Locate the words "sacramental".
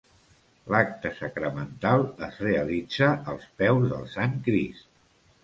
1.19-2.05